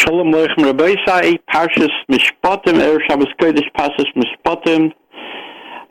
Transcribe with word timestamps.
Shalom 0.00 0.30
Aleichem 0.32 0.64
Rabbi 0.64 0.94
Parshas 1.52 1.90
Mishpatim, 2.08 2.78
Er 2.80 3.00
Shabbos 3.08 3.26
Kodesh 3.40 3.68
Parshas 3.76 4.06
Mishpatim. 4.14 4.92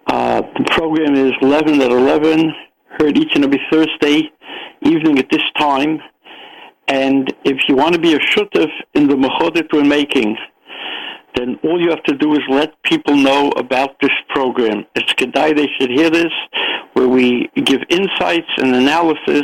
Uh, 0.07 0.41
the 0.57 0.63
program 0.71 1.13
is 1.13 1.33
11 1.41 1.81
at 1.81 1.91
11, 1.91 2.53
heard 2.97 3.17
each 3.17 3.31
and 3.35 3.43
every 3.43 3.59
Thursday 3.69 4.31
evening 4.81 5.19
at 5.19 5.29
this 5.29 5.41
time. 5.59 5.99
And 6.87 7.33
if 7.43 7.57
you 7.67 7.75
want 7.75 7.95
to 7.95 7.99
be 7.99 8.13
a 8.13 8.19
shutaf 8.19 8.69
in 8.93 9.07
the 9.09 9.15
mechodet 9.15 9.73
we're 9.73 9.83
making, 9.83 10.37
then 11.35 11.59
all 11.65 11.79
you 11.79 11.89
have 11.89 12.03
to 12.03 12.15
do 12.15 12.33
is 12.33 12.41
let 12.47 12.81
people 12.83 13.15
know 13.17 13.49
about 13.57 13.99
this 14.01 14.15
program. 14.29 14.85
It's 14.95 15.11
Kedai, 15.15 15.53
they 15.53 15.67
should 15.77 15.91
hear 15.91 16.09
this, 16.09 16.31
where 16.93 17.09
we 17.09 17.49
give 17.55 17.81
insights 17.89 18.49
and 18.57 18.73
analysis 18.73 19.43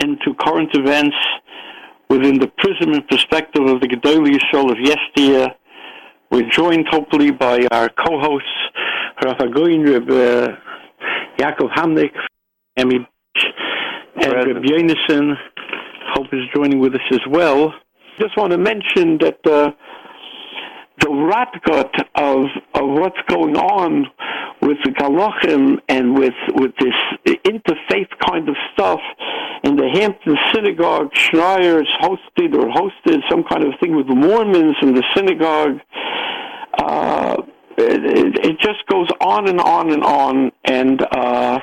into 0.00 0.34
current 0.38 0.74
events 0.74 1.16
within 2.08 2.38
the 2.38 2.50
prism 2.58 2.94
and 2.94 3.06
perspective 3.08 3.64
of 3.66 3.80
the 3.80 3.88
Gedol 3.88 4.26
Yisrael 4.26 4.70
of 4.70 4.78
yesteryear. 4.80 5.48
We're 6.30 6.48
joined 6.50 6.86
hopefully 6.88 7.30
by 7.30 7.66
our 7.70 7.88
co-hosts, 7.88 8.48
Rav 9.24 9.38
Agoin, 9.38 9.86
Reb 9.86 10.10
uh, 10.10 10.54
Yaakov 11.38 11.72
Hamnik, 11.74 12.12
Amy, 12.78 13.06
and 14.16 14.32
Reb 14.32 14.62
Yonason, 14.62 15.34
hope 16.14 16.26
is 16.32 16.40
joining 16.54 16.80
with 16.80 16.94
us 16.94 17.00
as 17.12 17.20
well. 17.30 17.72
Just 18.20 18.36
want 18.36 18.52
to 18.52 18.58
mention 18.58 19.18
that 19.18 19.38
uh, 19.46 19.70
the 21.00 21.06
ratgut 21.06 21.94
of 22.16 22.46
of 22.74 22.88
what's 22.98 23.20
going 23.28 23.56
on 23.56 24.06
with 24.60 24.78
the 24.84 24.90
Galachim 24.90 25.78
and 25.88 26.18
with 26.18 26.34
with 26.54 26.72
this 26.80 26.94
interfaith 27.46 28.08
kind 28.26 28.48
of 28.48 28.56
stuff 28.72 29.00
in 29.64 29.76
the 29.76 29.88
Hampton 29.88 30.36
Synagogue. 30.52 31.12
Schneier's 31.12 31.88
hosted 32.00 32.54
or 32.54 32.68
hosted 32.68 33.20
some 33.30 33.44
kind 33.44 33.64
of 33.64 33.74
thing 33.80 33.96
with 33.96 34.06
the 34.08 34.14
Mormons 34.14 34.76
in 34.82 34.94
the 34.94 35.04
synagogue. 35.14 35.80
Uh, 36.78 37.42
it, 37.76 38.44
it, 38.44 38.58
just 38.60 38.84
goes 38.86 39.08
on 39.20 39.48
and 39.48 39.60
on 39.60 39.92
and 39.92 40.02
on, 40.02 40.52
and 40.64 41.02
uh, 41.02 41.58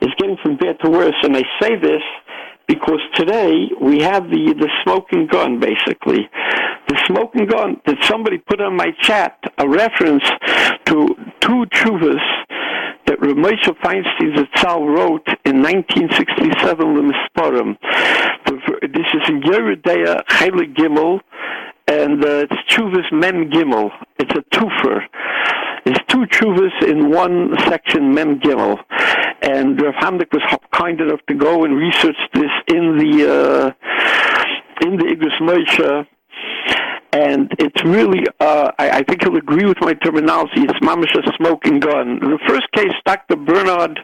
it's 0.00 0.14
getting 0.18 0.36
from 0.42 0.56
bad 0.56 0.78
to 0.80 0.90
worse. 0.90 1.14
And 1.22 1.36
I 1.36 1.42
say 1.60 1.76
this 1.76 2.02
because 2.66 3.00
today 3.14 3.68
we 3.80 4.00
have 4.00 4.24
the 4.30 4.54
the 4.58 4.70
smoking 4.82 5.26
gun 5.26 5.60
basically 5.60 6.28
the 6.88 6.98
smoking 7.06 7.46
gun 7.46 7.80
that 7.86 7.96
somebody 8.04 8.38
put 8.38 8.60
on 8.60 8.76
my 8.76 8.90
chat 9.00 9.38
a 9.58 9.68
reference 9.68 10.24
to 10.86 11.08
two 11.40 11.64
chuvas 11.72 12.20
that 13.14 13.28
Ramosha 13.28 13.76
Feinstein 13.80 14.34
Zatzal 14.34 14.86
wrote 14.86 15.26
in 15.44 15.62
1967 15.62 16.86
Lemisparim. 16.96 17.76
This 18.82 19.06
is 19.14 19.28
in 19.28 19.40
Yoreh 19.42 19.80
De'ah 19.82 20.24
Heilig 20.26 20.74
Gimel, 20.74 21.20
and 21.86 22.24
uh, 22.24 22.46
it's 22.50 22.74
Chuvas 22.74 23.10
Mem 23.12 23.50
Gimel. 23.50 23.90
It's 24.18 24.32
a 24.32 24.42
twofer. 24.56 25.02
It's 25.86 26.00
two 26.08 26.24
chuvas 26.26 26.88
in 26.88 27.10
one 27.10 27.54
section, 27.68 28.14
Mem 28.14 28.40
Gimel. 28.40 28.82
And 29.42 29.80
Rav 29.80 29.94
Hamdik 29.94 30.32
was 30.32 30.42
kind 30.72 31.00
enough 31.00 31.20
to 31.28 31.34
go 31.34 31.64
and 31.64 31.76
research 31.76 32.16
this 32.32 32.50
in 32.68 32.96
the 32.98 33.30
uh, 33.30 34.86
in 34.86 34.96
the 34.96 35.04
Igros 35.04 35.38
Moshe 35.40 36.06
and 37.14 37.48
it's 37.60 37.80
really, 37.84 38.24
uh, 38.40 38.72
I, 38.76 38.90
I 38.90 39.02
think 39.04 39.22
he'll 39.22 39.36
agree 39.36 39.64
with 39.64 39.78
my 39.80 39.94
terminology, 39.94 40.62
it's 40.66 40.80
mamish 40.80 41.14
smoking 41.36 41.78
gun. 41.78 42.18
The 42.18 42.38
first 42.48 42.66
case, 42.72 42.92
Dr. 43.06 43.36
Bernard 43.36 44.00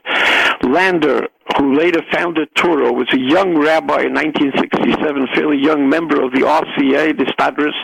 Lander, 0.63 1.27
who 1.59 1.75
later 1.75 2.03
founded 2.13 2.55
Touro, 2.55 2.95
was 2.95 3.09
a 3.13 3.19
young 3.19 3.59
rabbi 3.59 4.03
in 4.03 4.15
1967, 4.15 5.27
fairly 5.35 5.59
young 5.59 5.89
member 5.89 6.23
of 6.23 6.31
the 6.31 6.43
RCA, 6.43 7.19
the 7.19 7.27
Stadris, 7.35 7.75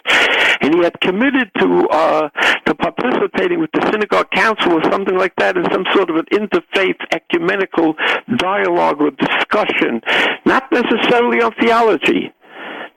and 0.61 0.77
he 0.77 0.85
had 0.85 0.95
committed 1.01 1.51
to 1.59 1.89
uh, 1.91 2.29
to 2.67 2.75
participating 2.77 3.59
with 3.59 3.71
the 3.73 3.83
synagogue 3.91 4.31
council 4.31 4.75
or 4.75 4.83
something 4.93 5.19
like 5.19 5.35
that 5.39 5.57
in 5.57 5.65
some 5.73 5.85
sort 5.93 6.09
of 6.09 6.17
an 6.17 6.27
interfaith 6.31 7.01
ecumenical 7.13 7.95
dialogue 8.37 9.03
or 9.03 9.11
discussion, 9.11 10.01
not 10.45 10.71
necessarily 10.71 11.43
on 11.43 11.53
theology 11.61 12.33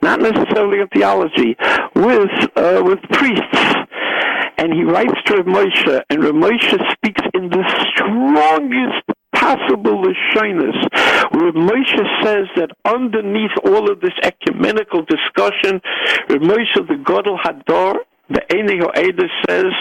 not 0.01 0.21
necessarily 0.21 0.79
of 0.79 0.89
theology, 0.93 1.55
with 1.95 2.31
uh, 2.55 2.81
with 2.83 2.99
priests. 3.11 3.75
And 4.57 4.73
he 4.73 4.83
writes 4.83 5.13
to 5.27 5.37
Rav 5.37 5.45
Moshe, 5.45 6.03
and 6.09 6.23
Rav 6.23 6.33
Moshe 6.33 6.91
speaks 6.93 7.21
in 7.33 7.49
the 7.49 7.63
strongest 7.93 9.03
possible 9.33 10.03
shyness. 10.33 10.75
where 11.31 11.53
Moshe 11.53 12.23
says 12.23 12.47
that 12.57 12.71
underneath 12.85 13.51
all 13.63 13.89
of 13.89 14.01
this 14.01 14.13
ecumenical 14.21 15.03
discussion, 15.03 15.81
Rav 16.29 16.41
Moshe 16.41 16.87
the 16.87 17.01
Gadol 17.05 17.37
Hadar 17.37 17.99
the 18.29 18.41
Einig 18.53 18.85
Eda 18.95 19.25
says 19.49 19.73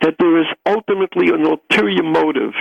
that 0.00 0.14
there 0.18 0.40
is 0.40 0.46
ultimately 0.66 1.28
an 1.28 1.44
ulterior 1.44 2.02
motive. 2.02 2.52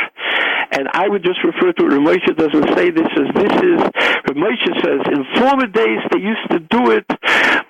And 0.72 0.90
I 0.94 1.08
would 1.08 1.24
just 1.24 1.40
refer 1.44 1.72
to 1.72 1.86
it. 1.86 1.92
Ramosha 1.92 2.36
doesn't 2.36 2.76
say 2.76 2.90
this 2.90 3.08
as 3.16 3.30
this 3.36 3.54
is. 3.64 3.82
Ramosha 4.34 4.74
says 4.82 5.02
in 5.14 5.26
former 5.38 5.68
days 5.68 6.00
they 6.12 6.20
used 6.20 6.50
to 6.50 6.60
do 6.60 6.90
it 6.90 7.06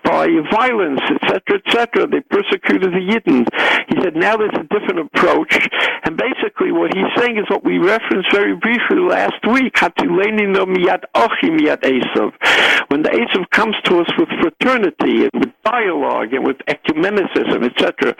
by 0.03 0.27
violence, 0.49 1.01
etc., 1.01 1.59
etc. 1.59 2.07
They 2.07 2.21
persecuted 2.21 2.93
the 2.93 3.03
Yidden. 3.03 3.45
He 3.89 4.01
said 4.01 4.15
now 4.15 4.37
there's 4.37 4.55
a 4.55 4.63
different 4.63 5.11
approach. 5.11 5.67
And 6.05 6.15
basically 6.15 6.71
what 6.71 6.93
he's 6.93 7.11
saying 7.17 7.37
is 7.37 7.49
what 7.49 7.65
we 7.65 7.79
referenced 7.79 8.31
very 8.31 8.55
briefly 8.55 8.99
last 8.99 9.45
week. 9.47 9.77
When 12.87 13.01
the 13.01 13.09
Esav 13.09 13.49
comes 13.49 13.75
to 13.85 13.99
us 13.99 14.11
with 14.17 14.29
fraternity 14.39 15.23
and 15.23 15.31
with 15.33 15.53
dialogue 15.65 16.33
and 16.33 16.45
with 16.45 16.57
ecumenicism, 16.67 17.65
etc. 17.65 18.15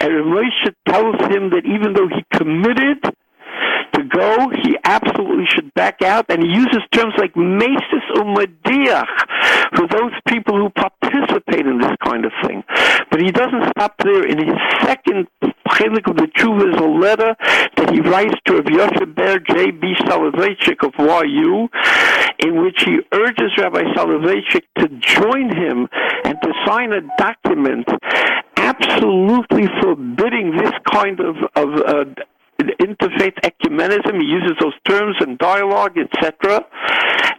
And 0.00 0.12
Moshe 0.32 0.74
tells 0.86 1.16
him 1.32 1.50
that 1.50 1.64
even 1.64 1.94
though 1.94 2.08
he 2.08 2.24
committed 2.36 3.04
go, 4.16 4.48
he 4.62 4.76
absolutely 4.84 5.46
should 5.54 5.72
back 5.74 6.02
out, 6.02 6.26
and 6.28 6.42
he 6.42 6.48
uses 6.48 6.82
terms 6.92 7.14
like 7.18 7.34
mesis 7.34 8.06
umadiach 8.16 9.14
for 9.76 9.86
those 9.88 10.12
people 10.28 10.56
who 10.56 10.70
participate 10.70 11.66
in 11.66 11.78
this 11.78 11.96
kind 12.04 12.24
of 12.24 12.32
thing. 12.44 12.64
But 13.10 13.20
he 13.20 13.30
doesn't 13.30 13.70
stop 13.70 13.94
there. 13.98 14.26
In 14.26 14.38
his 14.38 14.56
second 14.82 15.28
chelik 15.68 16.08
of 16.08 16.16
the 16.16 16.28
tshuva 16.36 16.74
is 16.74 16.80
a 16.80 16.88
letter 16.88 17.36
that 17.76 17.90
he 17.92 18.00
writes 18.00 18.34
to 18.46 18.54
Rav 18.54 18.70
Yosef 18.70 19.14
Ber 19.14 19.38
J.B. 19.38 19.94
Soloveitchik 20.06 20.80
of 20.86 20.94
YU, 21.26 21.68
in 22.38 22.62
which 22.62 22.82
he 22.84 22.98
urges 23.12 23.52
Rabbi 23.58 23.82
Soloveitchik 23.94 24.64
to 24.78 24.88
join 25.00 25.54
him 25.54 25.88
and 26.24 26.36
to 26.42 26.52
sign 26.66 26.92
a 26.92 27.02
document 27.18 27.86
absolutely 28.56 29.68
forbidding 29.80 30.56
this 30.56 30.72
kind 30.90 31.20
of, 31.20 31.36
of 31.54 31.68
uh, 31.86 32.04
interfaith 32.80 33.36
ecumenism. 33.42 34.20
He 34.20 34.26
uses 34.26 34.52
those 34.60 34.74
terms 34.88 35.16
in 35.20 35.36
dialogue, 35.36 35.96
etc. 35.98 36.64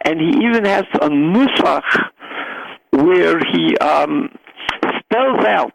And 0.04 0.20
he 0.20 0.46
even 0.46 0.64
has 0.64 0.84
a 0.94 1.08
nusach 1.08 2.10
where 2.90 3.38
he 3.52 3.76
um, 3.78 4.30
spells 5.00 5.44
out 5.44 5.72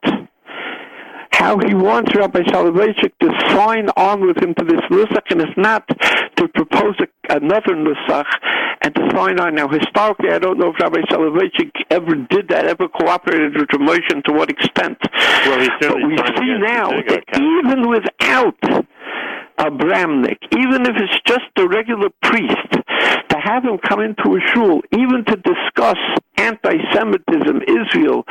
how 1.32 1.58
he 1.58 1.74
wants 1.74 2.16
Rabbi 2.16 2.42
Soloveitchik 2.42 3.12
to 3.20 3.30
sign 3.50 3.90
on 3.98 4.26
with 4.26 4.38
him 4.38 4.54
to 4.56 4.64
this 4.64 4.80
nusach, 4.92 5.32
and 5.32 5.42
it's 5.42 5.58
not 5.58 5.88
to 6.38 6.48
propose 6.50 6.96
a, 7.00 7.36
another 7.36 7.76
nusach 7.76 8.30
and 8.82 8.94
to 8.96 9.10
sign 9.16 9.40
on. 9.40 9.56
Now, 9.56 9.68
historically, 9.68 10.30
I 10.30 10.40
don't 10.40 10.60
know 10.60 10.70
if 10.70 10.80
Rabbi 10.80 11.02
Soloveitchik 11.10 11.72
ever 11.90 12.16
did 12.16 12.50
that, 12.50 12.66
ever 12.66 12.88
cooperated 12.88 13.56
with 13.58 13.70
Ramoshan, 13.70 14.24
to 14.26 14.32
what 14.32 14.50
extent. 14.50 14.98
Well, 15.46 15.68
but 15.82 15.96
we 16.08 16.18
see 16.38 16.58
now 16.60 16.90
that 16.90 17.24
even 17.36 17.90
without 17.90 18.88
Abramnik, 19.60 20.38
even 20.58 20.82
if 20.84 20.96
it's 20.98 21.22
just 21.26 21.46
a 21.58 21.68
regular 21.68 22.10
priest, 22.22 22.72
to 23.30 23.38
have 23.40 23.64
him 23.64 23.78
come 23.88 24.00
into 24.00 24.36
a 24.36 24.40
shul, 24.54 24.82
even 24.92 25.24
to 25.26 25.36
discuss 25.38 25.98
anti-Semitism, 26.38 27.62
Israel, 27.68 28.24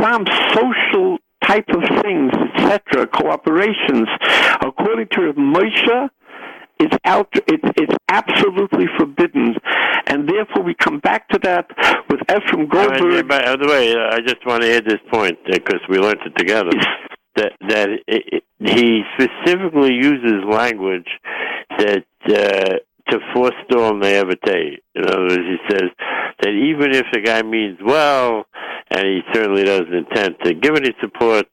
some 0.00 0.26
social 0.54 1.18
type 1.44 1.68
of 1.68 1.82
things, 2.02 2.32
etc., 2.54 3.06
cooperations, 3.06 4.06
according 4.60 5.08
to 5.08 5.32
Moshe, 5.34 6.10
it's 6.80 6.96
out. 7.04 7.28
It's, 7.48 7.68
it's 7.76 7.94
absolutely 8.08 8.86
forbidden, 8.96 9.56
and 10.06 10.28
therefore 10.28 10.62
we 10.62 10.74
come 10.74 11.00
back 11.00 11.28
to 11.30 11.38
that 11.42 11.66
with 12.08 12.20
Ephraim 12.30 12.68
Goldberg. 12.68 13.26
by 13.26 13.56
the 13.56 13.66
way, 13.66 13.96
I 13.96 14.20
just 14.20 14.46
want 14.46 14.62
to 14.62 14.72
add 14.72 14.84
this 14.84 15.00
point 15.12 15.38
because 15.50 15.80
we 15.88 15.98
learned 15.98 16.20
it 16.24 16.38
together 16.38 16.70
that 17.38 17.52
that 17.68 17.88
it, 17.88 18.02
it, 18.06 18.37
he 18.60 19.02
specifically 19.14 19.94
uses 19.94 20.44
language 20.48 21.08
that 21.78 22.04
uh, 22.26 22.78
to 23.10 23.18
forestall 23.32 23.94
naivete. 23.94 24.78
In 24.94 25.04
other 25.06 25.22
words, 25.22 25.34
he 25.36 25.56
says 25.70 25.90
that 26.40 26.50
even 26.50 26.92
if 26.92 27.06
the 27.12 27.20
guy 27.20 27.42
means 27.42 27.78
well, 27.84 28.44
and 28.90 29.06
he 29.06 29.20
certainly 29.32 29.64
doesn't 29.64 29.94
intend 29.94 30.36
to 30.42 30.54
give 30.54 30.74
any 30.74 30.94
support 31.00 31.46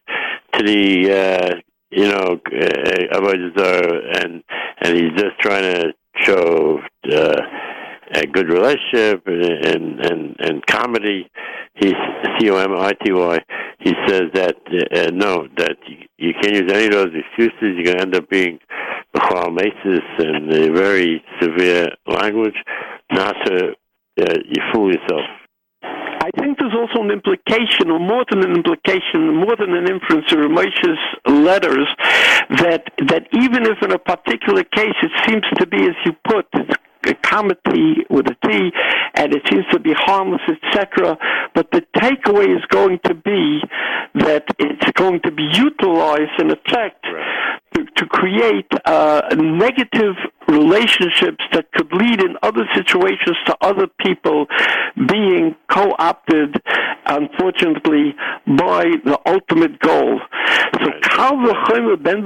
to 0.53 0.63
the 0.63 1.11
uh, 1.11 1.55
you 1.91 2.07
know 2.09 2.39
uh, 2.51 4.21
and 4.21 4.43
and 4.81 4.97
he's 4.97 5.13
just 5.15 5.37
trying 5.39 5.73
to 5.73 5.93
show 6.21 6.79
uh, 7.13 7.41
a 8.15 8.25
good 8.25 8.49
relationship 8.49 9.23
and 9.27 9.99
and 10.05 10.35
and 10.39 10.65
comedy. 10.65 11.29
He's 11.75 11.93
C 12.39 12.49
O 12.49 12.57
M 12.57 12.75
I 12.75 12.93
T 13.03 13.11
Y 13.11 13.39
he 13.85 13.93
says 14.07 14.23
that 14.33 14.55
uh, 14.67 15.11
no, 15.13 15.47
that 15.57 15.77
you, 16.27 16.33
can't 16.41 16.55
use 16.55 16.71
any 16.71 16.85
of 16.85 16.91
those 16.91 17.13
excuses. 17.13 17.75
You're 17.75 17.83
going 17.83 17.97
to 17.97 18.01
end 18.01 18.15
up 18.15 18.29
being 18.29 18.59
Masis 19.15 20.03
and 20.19 20.51
a 20.53 20.71
very 20.71 21.23
severe 21.41 21.89
language, 22.07 22.55
not 23.11 23.35
to 23.45 23.75
uh, 24.19 24.33
you 24.45 24.61
fool 24.73 24.91
yourself. 24.91 25.25
I 25.83 26.31
think 26.41 26.57
there's 26.57 26.73
also 26.73 27.03
an 27.03 27.11
implication, 27.11 27.91
or 27.91 27.99
more 27.99 28.25
than 28.29 28.43
an 28.43 28.55
implication, 28.55 29.35
more 29.35 29.55
than 29.55 29.75
an 29.75 29.87
inference 29.87 30.25
in 30.31 30.39
Ramesh's 30.39 30.97
letters, 31.27 31.87
that 32.61 32.83
that 33.07 33.27
even 33.31 33.65
if 33.65 33.77
in 33.83 33.91
a 33.91 33.99
particular 33.99 34.63
case 34.63 34.95
it 35.03 35.11
seems 35.27 35.43
to 35.59 35.67
be, 35.67 35.77
as 35.85 35.95
you 36.03 36.13
put, 36.27 36.47
a 36.53 36.65
comedy 37.13 38.05
with 38.09 38.27
a 38.27 38.35
T, 38.47 38.71
and 39.15 39.33
it 39.33 39.43
seems 39.49 39.65
to 39.71 39.79
be 39.79 39.93
harmless, 39.93 40.41
etc. 40.47 41.17
But 41.53 41.71
the 41.71 41.81
takeaway 41.97 42.55
is 42.55 42.63
going 42.69 42.99
to 43.05 43.13
be 43.13 43.61
that 44.15 44.45
it's 44.59 44.91
going 44.93 45.21
to 45.21 45.31
be 45.31 45.43
utilized 45.53 46.39
in 46.39 46.51
effect 46.51 47.05
right. 47.05 47.59
to, 47.73 47.85
to, 47.97 48.05
create 48.07 48.71
uh, 48.85 49.21
negative 49.35 50.15
relationships 50.47 51.43
that 51.51 51.69
could 51.73 51.91
lead 51.91 52.21
in 52.21 52.37
other 52.41 52.65
situations 52.73 53.35
to 53.45 53.57
other 53.61 53.87
people 53.99 54.47
being 55.07 55.55
co-opted, 55.69 56.61
unfortunately, 57.07 58.15
by 58.47 58.85
the 59.03 59.19
ultimate 59.25 59.79
goal. 59.79 60.21
So, 60.81 60.89
Kal 61.01 61.37
Ben 61.97 62.23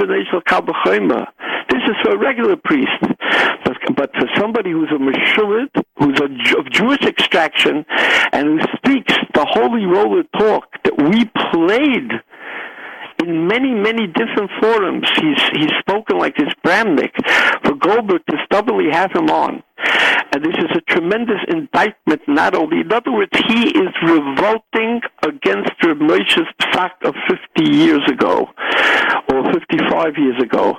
Kal 0.47 0.65
this 1.69 1.81
is 1.87 1.95
for 2.03 2.13
a 2.13 2.17
regular 2.17 2.55
priest. 2.55 2.89
But 3.95 4.11
for 4.13 4.27
somebody 4.37 4.71
who's 4.71 4.91
a 4.91 4.99
Meshurit, 4.99 5.69
who's 5.97 6.19
a, 6.19 6.59
of 6.59 6.71
Jewish 6.71 7.01
extraction, 7.01 7.85
and 8.31 8.61
who 8.61 8.67
speaks 8.77 9.13
the 9.33 9.45
holy 9.45 9.85
roller 9.85 10.23
talk 10.37 10.67
that 10.83 10.97
we 10.97 11.25
played 11.51 12.11
in 13.21 13.47
many, 13.47 13.73
many 13.73 14.07
different 14.07 14.49
forums, 14.61 15.09
he's 15.19 15.41
he's 15.53 15.71
spoken 15.79 16.17
like 16.17 16.35
this 16.37 16.53
Bramnik 16.65 17.11
for 17.65 17.75
Goldberg 17.75 18.21
to 18.29 18.37
stubbornly 18.45 18.89
have 18.91 19.11
him 19.11 19.29
on. 19.29 19.63
And 20.31 20.45
this 20.45 20.55
is 20.57 20.69
a 20.75 20.81
tremendous 20.81 21.39
indictment, 21.49 22.21
not 22.27 22.53
only, 22.53 22.81
in 22.81 22.93
other 22.93 23.11
words, 23.11 23.31
he 23.47 23.69
is 23.69 23.89
revolting 24.03 25.01
against 25.23 25.71
Reb 25.83 25.97
Moshe's 25.97 26.47
psak 26.61 26.91
of 27.03 27.15
50 27.55 27.69
years 27.69 28.01
ago, 28.07 28.47
or 29.31 29.51
55 29.51 30.17
years 30.17 30.41
ago. 30.41 30.77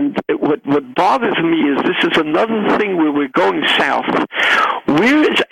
And 0.00 0.18
what, 0.40 0.64
what 0.64 0.94
bothers 0.94 1.36
me 1.44 1.58
is 1.58 1.76
this 1.82 2.10
is 2.10 2.16
another 2.16 2.78
thing 2.78 2.96
where 2.96 3.12
we're 3.12 3.28
going 3.28 3.62
south. 3.76 4.06
Where 4.86 5.30
is, 5.30 5.42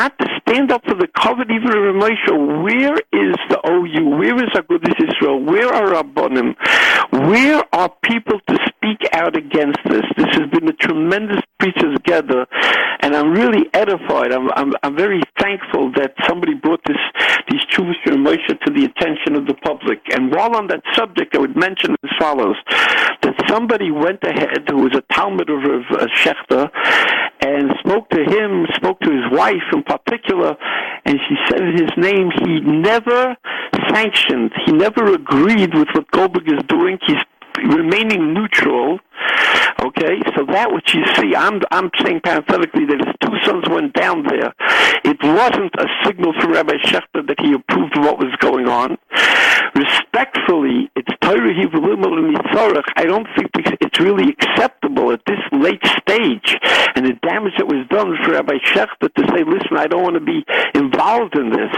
not 0.00 0.18
to 0.18 0.26
stand 0.40 0.72
up 0.72 0.82
for 0.86 0.94
the 0.94 1.08
covet, 1.08 1.50
even 1.50 1.68
of 1.76 1.94
Moshe, 1.94 2.30
where 2.64 2.96
is 3.12 3.36
the 3.50 3.60
OU? 3.68 4.16
Where 4.16 4.36
is 4.36 4.48
Agudas 4.56 4.96
Israel? 4.96 5.44
Where 5.44 5.68
are 5.68 5.92
Rabbanim? 5.92 6.56
Where 7.28 7.62
are 7.74 7.92
people 8.02 8.40
to 8.48 8.56
speak 8.66 9.00
out 9.12 9.36
against 9.36 9.78
this? 9.84 10.00
This 10.16 10.32
has 10.38 10.48
been 10.50 10.68
a 10.70 10.72
tremendous 10.72 11.42
preacher's 11.58 11.94
together, 11.96 12.46
and 13.00 13.14
I'm 13.14 13.32
really 13.32 13.68
edified. 13.74 14.32
I'm, 14.32 14.50
I'm, 14.52 14.72
I'm 14.82 14.96
very 14.96 15.20
thankful 15.38 15.92
that 15.96 16.14
somebody 16.26 16.54
brought 16.54 16.80
this 16.86 16.96
these 17.50 17.60
Chuvish 17.72 18.00
and 18.06 18.24
Moshe 18.24 18.48
to 18.48 18.72
the 18.72 18.84
attention 18.84 19.36
of 19.36 19.46
the 19.46 19.54
public. 19.54 20.00
And 20.14 20.32
while 20.34 20.56
on 20.56 20.68
that 20.68 20.82
subject, 20.94 21.34
I 21.34 21.40
would 21.40 21.56
mention 21.56 21.94
as 22.02 22.10
follows: 22.18 22.56
that 23.22 23.34
somebody 23.48 23.90
went 23.90 24.22
ahead 24.22 24.64
who 24.68 24.78
was 24.78 24.96
a 24.96 25.14
Talmud 25.14 25.50
of 25.50 25.62
uh, 25.62 26.06
Schachter 26.16 26.70
and 27.42 27.72
spoke 27.80 28.08
to 28.10 28.22
him, 28.22 28.66
wife 29.30 29.62
in 29.72 29.82
particular, 29.82 30.56
and 31.04 31.18
she 31.28 31.36
said 31.48 31.60
in 31.60 31.72
his 31.72 31.90
name 31.96 32.30
he 32.44 32.60
never 32.60 33.36
sanctioned, 33.88 34.52
he 34.66 34.72
never 34.72 35.14
agreed 35.14 35.74
with 35.74 35.88
what 35.94 36.10
Goldberg 36.10 36.48
is 36.48 36.62
doing. 36.68 36.98
He's 37.06 37.22
remaining 37.64 38.32
neutral. 38.34 38.98
Okay, 40.00 40.16
so 40.34 40.46
that 40.46 40.72
what 40.72 40.94
you 40.94 41.04
see, 41.16 41.36
I'm 41.36 41.60
I'm 41.70 41.90
saying 42.02 42.20
parenthetically 42.24 42.86
that 42.86 43.04
his 43.04 43.14
two 43.20 43.36
sons 43.44 43.68
went 43.68 43.92
down 43.92 44.24
there. 44.24 44.54
It 45.04 45.20
wasn't 45.22 45.74
a 45.76 45.86
signal 46.06 46.32
from 46.40 46.52
Rabbi 46.52 46.76
Schachter 46.84 47.26
that 47.26 47.38
he 47.38 47.52
approved 47.52 47.98
of 47.98 48.04
what 48.04 48.18
was 48.18 48.34
going 48.40 48.66
on. 48.66 48.96
Respectfully, 49.74 50.90
it's 50.96 51.12
Torah 51.20 51.52
I 52.96 53.04
don't 53.04 53.26
think 53.36 53.50
it's 53.54 54.00
really 54.00 54.30
acceptable 54.30 55.12
at 55.12 55.20
this 55.26 55.40
late 55.52 55.84
stage 55.98 56.56
and 56.94 57.06
the 57.06 57.14
damage 57.22 57.54
that 57.58 57.66
was 57.66 57.86
done 57.88 58.16
for 58.24 58.32
Rabbi 58.32 58.58
Schachter 58.64 59.12
to 59.14 59.22
say, 59.32 59.44
listen, 59.44 59.76
I 59.76 59.86
don't 59.86 60.02
want 60.02 60.14
to 60.14 60.20
be 60.20 60.44
involved 60.74 61.36
in 61.36 61.50
this. 61.50 61.72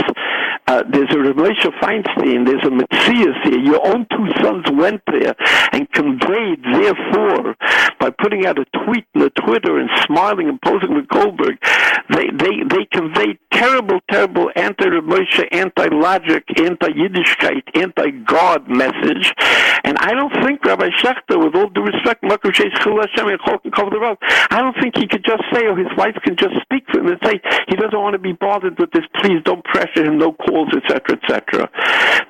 Uh, 0.66 0.82
there's 0.88 1.10
a 1.12 1.19
Rabbi 1.19 1.50
Feinstein, 1.82 2.46
there's 2.46 2.64
a 2.64 2.70
Matthias 2.70 3.36
here. 3.44 3.58
Your 3.58 3.86
own 3.86 4.06
two 4.10 4.26
sons 4.42 4.64
went 4.72 5.02
there 5.10 5.34
and 5.72 5.90
conveyed, 5.92 6.62
therefore, 6.64 7.56
by 7.98 8.10
putting 8.12 8.47
out 8.47 8.59
a 8.59 8.64
tweet 8.85 9.05
on 9.14 9.23
the 9.23 9.31
Twitter 9.31 9.79
and 9.79 9.91
smiling 10.06 10.49
and 10.49 10.61
posing 10.62 10.94
with 10.94 11.09
Goldberg, 11.09 11.59
they 12.11 12.29
they 12.32 12.62
they 12.69 12.85
conveyed 12.93 13.38
terrible, 13.53 14.00
terrible 14.11 14.50
anti-Moshe, 14.56 15.47
anti-logic, 15.53 16.44
anti-Yiddishkeit, 16.59 17.62
anti-God 17.75 18.69
message. 18.69 19.32
And 19.85 19.97
I 19.99 20.14
don't 20.14 20.32
think 20.44 20.64
Rabbi 20.64 20.88
Schachter, 20.99 21.43
with 21.43 21.55
all 21.55 21.69
due 21.69 21.82
respect, 21.82 22.25
I 22.25 22.37
don't 24.61 24.76
think 24.81 24.97
he 24.97 25.06
could 25.06 25.25
just 25.25 25.43
say, 25.53 25.67
or 25.67 25.76
his 25.76 25.88
wife 25.97 26.17
can 26.25 26.37
just 26.37 26.55
speak 26.62 26.85
for 26.91 27.00
him 27.00 27.08
and 27.08 27.19
say 27.25 27.41
he 27.69 27.76
doesn't 27.76 27.99
want 27.99 28.15
to 28.15 28.19
be 28.19 28.32
bothered 28.32 28.79
with 28.79 28.91
this. 28.93 29.05
Please 29.20 29.43
don't 29.44 29.65
pressure 29.65 30.05
him, 30.05 30.19
no 30.19 30.32
calls, 30.32 30.69
etc., 30.75 31.19
etc. 31.23 31.70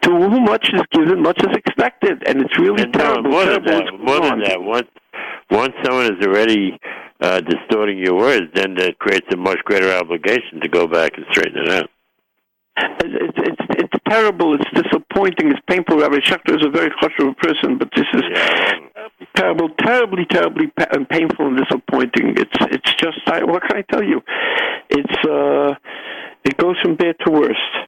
To 0.02 0.10
whom 0.10 0.44
much 0.44 0.68
is 0.72 0.82
given, 0.92 1.22
much 1.22 1.38
is 1.38 1.54
expected, 1.56 2.22
and 2.26 2.42
it's 2.42 2.58
really 2.58 2.82
and 2.82 2.92
terrible. 2.92 3.30
More 3.30 3.44
than 3.46 3.64
that, 3.64 3.92
more 3.98 4.20
than 4.20 4.40
that, 4.40 4.86
once 5.52 5.74
someone 5.84 6.06
is 6.06 6.26
already 6.26 6.78
uh, 7.20 7.40
distorting 7.40 7.98
your 7.98 8.14
words, 8.14 8.46
then 8.54 8.74
that 8.74 8.98
creates 8.98 9.26
a 9.32 9.36
much 9.36 9.58
greater 9.64 9.92
obligation 9.92 10.60
to 10.60 10.68
go 10.68 10.86
back 10.86 11.12
and 11.16 11.26
straighten 11.30 11.58
it 11.58 11.68
out. 11.70 11.90
It's, 12.76 13.36
it's, 13.36 13.66
it's 13.70 14.04
terrible. 14.08 14.54
It's 14.54 14.70
disappointing. 14.74 15.50
It's 15.50 15.60
painful. 15.68 15.98
Rabbi 15.98 16.16
Schachter 16.16 16.56
is 16.56 16.64
a 16.64 16.70
very 16.70 16.90
a 16.90 17.34
person, 17.34 17.78
but 17.78 17.90
this 17.94 18.06
is 18.14 18.22
yeah. 18.32 18.78
terrible, 19.36 19.68
terribly, 19.78 20.24
terribly 20.24 20.68
pa- 20.68 20.86
and 20.92 21.06
painful 21.08 21.48
and 21.48 21.58
disappointing. 21.58 22.34
It's 22.36 22.58
it's 22.72 22.94
just 22.94 23.20
I, 23.26 23.44
what 23.44 23.62
can 23.62 23.76
I 23.76 23.82
tell 23.82 24.02
you? 24.02 24.22
It's 24.88 25.28
uh, 25.28 25.74
it 26.44 26.56
goes 26.56 26.76
from 26.80 26.96
bad 26.96 27.16
to 27.26 27.30
worse. 27.30 27.60